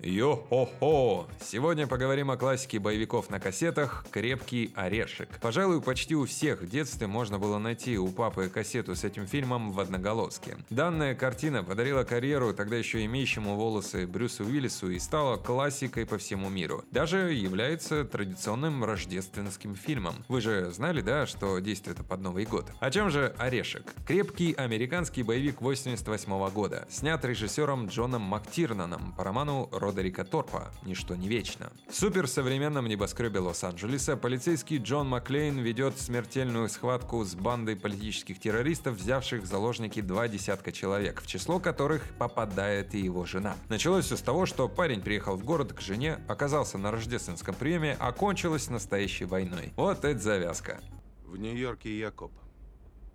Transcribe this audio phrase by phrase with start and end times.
[0.00, 1.26] Йо-хо-хо!
[1.40, 5.28] Сегодня поговорим о классике боевиков на кассетах «Крепкий орешек».
[5.40, 9.72] Пожалуй, почти у всех в детстве можно было найти у папы кассету с этим фильмом
[9.72, 10.56] в одноголоске.
[10.70, 16.48] Данная картина подарила карьеру тогда еще имеющему волосы Брюсу Уиллису и стала классикой по всему
[16.48, 16.84] миру.
[16.92, 20.14] Даже является традиционным рождественским фильмом.
[20.28, 22.70] Вы же знали, да, что действует под Новый год?
[22.78, 23.92] О чем же «Орешек»?
[24.06, 31.28] Крепкий американский боевик 88 года, снят режиссером Джоном Мактирнаном по роману Родерика Торпа «Ничто не
[31.28, 31.72] вечно».
[31.88, 39.42] В суперсовременном небоскребе Лос-Анджелеса полицейский Джон Маклейн ведет смертельную схватку с бандой политических террористов, взявших
[39.42, 43.56] в заложники два десятка человек, в число которых попадает и его жена.
[43.70, 47.96] Началось все с того, что парень приехал в город к жене, оказался на рождественском приеме,
[47.98, 49.72] а кончилось настоящей войной.
[49.76, 50.80] Вот это завязка.
[51.24, 52.32] В Нью-Йорке я коп.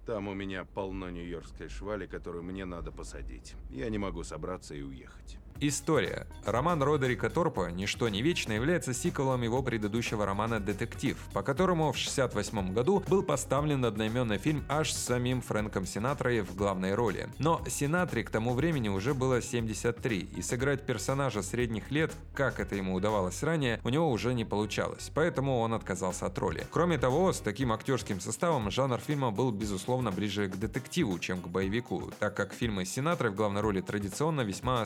[0.05, 3.53] Там у меня полно нью-йоркской швали, которую мне надо посадить.
[3.69, 5.37] Я не могу собраться и уехать.
[5.59, 6.27] История.
[6.45, 11.95] Роман Родерика Торпа «Ничто не вечно» является сиквелом его предыдущего романа «Детектив», по которому в
[11.95, 17.29] 1968 году был поставлен одноименный фильм аж с самим Фрэнком Синатрой в главной роли.
[17.39, 22.75] Но Синатре к тому времени уже было 73, и сыграть персонажа средних лет, как это
[22.75, 26.67] ему удавалось ранее, у него уже не получалось, поэтому он отказался от роли.
[26.71, 31.47] Кроме того, с таким актерским составом жанр фильма был безусловно ближе к детективу, чем к
[31.47, 34.85] боевику, так как фильмы Синатры в главной роли традиционно весьма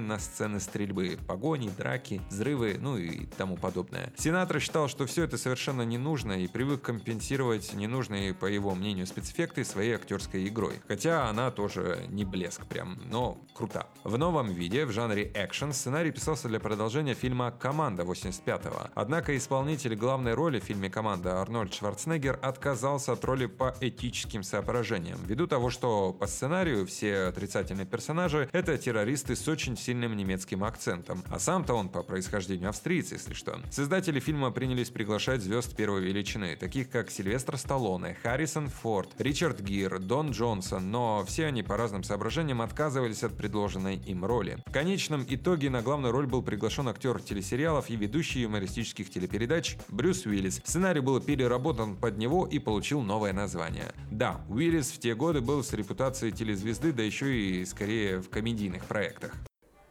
[0.00, 4.12] на сцены стрельбы, погони, драки, взрывы, ну и тому подобное.
[4.16, 9.06] Сенатор считал, что все это совершенно не нужно и привык компенсировать ненужные, по его мнению,
[9.06, 10.74] спецэффекты своей актерской игрой.
[10.86, 13.86] Хотя она тоже не блеск прям, но крута.
[14.04, 18.90] В новом виде, в жанре экшен, сценарий писался для продолжения фильма «Команда» 85-го.
[18.94, 25.18] Однако исполнитель главной роли в фильме «Команда» Арнольд Шварценеггер отказался от роли по этическим соображениям,
[25.24, 31.24] ввиду того, что по сценарию все отрицательные персонажи— это террористы с очень сильным немецким акцентом.
[31.30, 33.58] А сам-то он по происхождению австриец, если что.
[33.70, 39.98] Создатели фильма принялись приглашать звезд первой величины, таких как Сильвестр Сталлоне, Харрисон Форд, Ричард Гир,
[39.98, 44.62] Дон Джонсон, но все они по разным соображениям отказывались от предложенной им роли.
[44.66, 50.26] В конечном итоге на главную роль был приглашен актер телесериалов и ведущий юмористических телепередач Брюс
[50.26, 50.60] Уиллис.
[50.64, 53.94] Сценарий был переработан под него и получил новое название.
[54.10, 58.84] Да, Уиллис в те годы был с репутацией телезвезды, да еще и скорее в комедийных
[58.84, 59.32] проектах.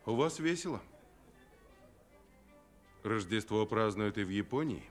[0.07, 0.81] У вас весело.
[3.03, 4.84] Рождество празднуют и в Японии?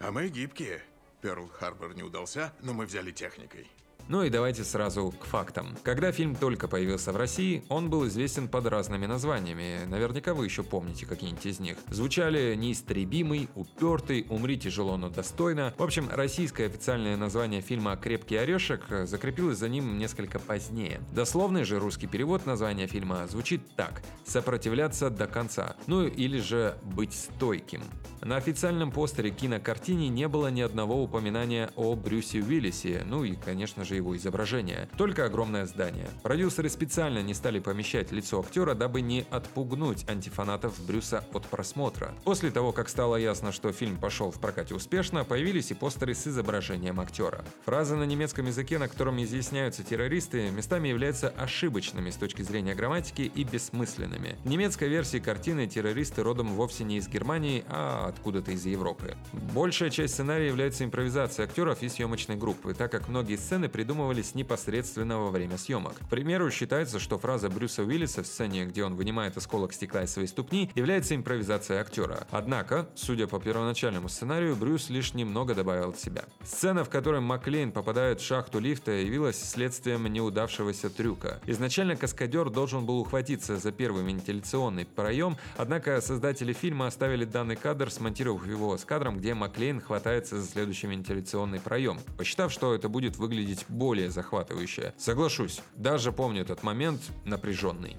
[0.00, 0.82] А мы гибкие.
[1.22, 3.70] Перл-Харбор не удался, но мы взяли техникой.
[4.08, 5.76] Ну и давайте сразу к фактам.
[5.82, 9.80] Когда фильм только появился в России, он был известен под разными названиями.
[9.86, 11.76] Наверняка вы еще помните какие-нибудь из них.
[11.88, 15.74] Звучали «Неистребимый», «Упертый», «Умри тяжело, но достойно».
[15.76, 21.00] В общем, российское официальное название фильма «Крепкий орешек» закрепилось за ним несколько позднее.
[21.12, 27.12] Дословный же русский перевод названия фильма звучит так «Сопротивляться до конца», ну или же «Быть
[27.12, 27.82] стойким».
[28.22, 33.84] На официальном постере кинокартине не было ни одного упоминания о Брюсе Уиллисе, ну и, конечно
[33.86, 34.88] же, его изображение.
[34.98, 36.08] Только огромное здание.
[36.22, 42.14] Продюсеры специально не стали помещать лицо актера, дабы не отпугнуть антифанатов Брюса от просмотра.
[42.24, 46.26] После того, как стало ясно, что фильм пошел в прокате успешно, появились и постеры с
[46.26, 47.44] изображением актера.
[47.64, 53.22] Фразы на немецком языке, на котором изъясняются террористы, местами являются ошибочными с точки зрения грамматики
[53.22, 54.36] и бессмысленными.
[54.44, 59.16] В немецкой версии картины террористы родом вовсе не из Германии, а откуда-то из Европы.
[59.32, 65.18] Большая часть сценария является импровизацией актеров и съемочной группы, так как многие сцены придумывались непосредственно
[65.18, 65.96] во время съемок.
[65.98, 70.12] К примеру, считается, что фраза Брюса Уиллиса в сцене, где он вынимает осколок стекла из
[70.12, 72.26] своей ступни, является импровизацией актера.
[72.30, 76.24] Однако, судя по первоначальному сценарию, Брюс лишь немного добавил от себя.
[76.42, 81.38] Сцена, в которой Маклейн попадает в шахту лифта, явилась следствием неудавшегося трюка.
[81.44, 87.90] Изначально каскадер должен был ухватиться за первый вентиляционный проем, однако создатели фильма оставили данный кадр,
[87.90, 93.18] смонтировав его с кадром, где Маклейн хватается за следующий вентиляционный проем, посчитав, что это будет
[93.18, 94.94] выглядеть более захватывающая.
[94.98, 97.96] Соглашусь, даже помню этот момент напряженный.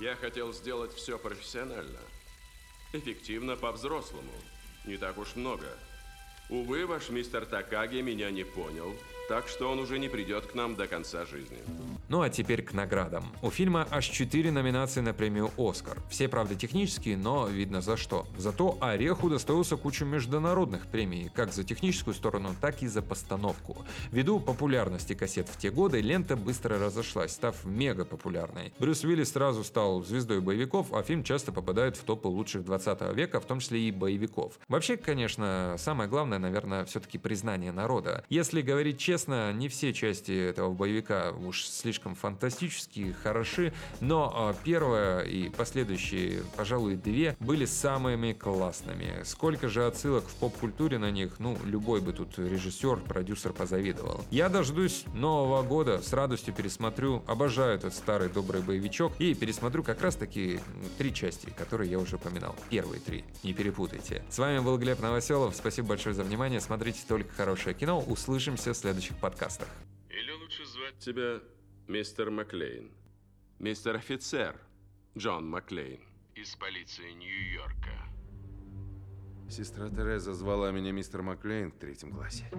[0.00, 2.00] Я хотел сделать все профессионально.
[2.92, 4.32] Эффективно по-взрослому.
[4.86, 5.66] Не так уж много.
[6.50, 8.94] Увы, ваш мистер Такаги меня не понял,
[9.28, 11.58] так что он уже не придет к нам до конца жизни.
[12.08, 13.24] Ну а теперь к наградам.
[13.42, 15.98] У фильма аж 4 номинации на премию «Оскар».
[16.10, 18.26] Все, правда, технические, но видно за что.
[18.36, 23.84] Зато «Орех» удостоился кучу международных премий, как за техническую сторону, так и за постановку.
[24.12, 28.72] Ввиду популярности кассет в те годы, лента быстро разошлась, став мега популярной.
[28.78, 33.40] Брюс Уиллис сразу стал звездой боевиков, а фильм часто попадает в топы лучших 20 века,
[33.40, 34.58] в том числе и боевиков.
[34.68, 38.24] Вообще, конечно, самое главное, наверное, все-таки признание народа.
[38.28, 45.22] Если говорить честно, не все части этого боевика уж слишком фантастические, хороши, но а, первая
[45.22, 49.22] и последующие, пожалуй, две были самыми классными.
[49.24, 54.24] Сколько же отсылок в поп-культуре на них, ну, любой бы тут режиссер, продюсер позавидовал.
[54.30, 60.02] Я дождусь Нового года, с радостью пересмотрю, обожаю этот старый добрый боевичок и пересмотрю как
[60.02, 60.60] раз таки
[60.98, 62.56] три части, которые я уже упоминал.
[62.70, 64.24] Первые три, не перепутайте.
[64.30, 68.76] С вами был Глеб Новоселов, спасибо большое за внимание, смотрите только хорошее кино, услышимся в
[68.76, 69.68] следующих подкастах.
[70.10, 71.40] Или лучше звать тебя
[71.88, 72.90] мистер Маклейн.
[73.58, 74.58] Мистер офицер
[75.16, 76.00] Джон Маклейн
[76.34, 78.08] из полиции Нью-Йорка.
[79.50, 82.50] Сестра Тереза звала меня мистер Маклейн в третьем классе.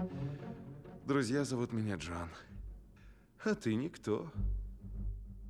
[1.05, 2.29] Друзья зовут меня Джон.
[3.43, 4.31] А ты никто.